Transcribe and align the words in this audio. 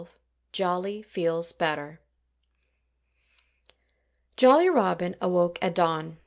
XII 0.01 0.07
JOLLY 0.53 1.01
FEELS 1.03 1.51
BETTER 1.51 1.99
Jolly 4.35 4.67
Robin 4.67 5.15
awoke 5.21 5.59
at 5.61 5.75
dawn. 5.75 6.17